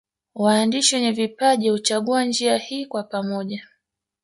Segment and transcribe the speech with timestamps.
[0.35, 3.67] Waandishi wenye vipaji huchagua njia hii kwa pamoja